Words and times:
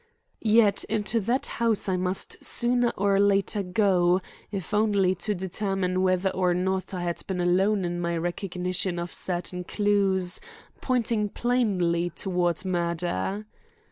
Yet 0.41 0.83
into 0.85 1.19
that 1.19 1.45
house 1.45 1.87
I 1.87 1.95
must 1.95 2.43
sooner 2.43 2.89
or 2.97 3.19
later 3.19 3.61
go, 3.61 4.19
if 4.51 4.73
only 4.73 5.13
to 5.21 5.35
determine 5.35 6.01
whether 6.01 6.31
or 6.31 6.55
not 6.55 6.91
I 6.95 7.03
had 7.03 7.21
been 7.27 7.39
alone 7.39 7.85
in 7.85 8.01
my 8.01 8.17
recognition 8.17 8.97
of 8.97 9.13
certain 9.13 9.63
clues 9.63 10.39
pointing 10.81 11.29
plainly 11.29 12.09
toward 12.09 12.65
murder. 12.65 13.45